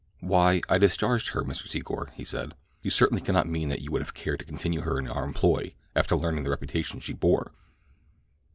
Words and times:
"Why, 0.21 0.61
I 0.67 0.79
discharged 0.79 1.29
her, 1.33 1.43
Mr. 1.43 1.67
Secor," 1.67 2.11
he 2.13 2.25
said. 2.25 2.55
"You 2.81 2.89
certainly 2.89 3.21
cannot 3.21 3.47
mean 3.47 3.69
that 3.69 3.83
you 3.83 3.91
would 3.91 4.01
have 4.01 4.15
cared 4.15 4.39
to 4.39 4.45
continue 4.45 4.81
her 4.81 4.97
in 4.97 5.07
our 5.07 5.23
employ 5.23 5.75
after 5.95 6.15
learning 6.15 6.43
the 6.43 6.49
reputation 6.49 6.99
she 6.99 7.13
bore?" 7.13 7.51